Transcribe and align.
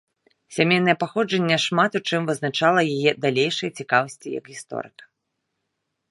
Сямейнае 0.55 0.93
паходжанне 1.01 1.57
шмат 1.65 1.91
у 1.99 2.01
чым 2.07 2.21
вызначыла 2.29 2.81
яе 2.93 3.11
далейшыя 3.25 3.75
цікавасці 3.83 4.27
як 4.39 4.45
гісторыка. 4.55 5.03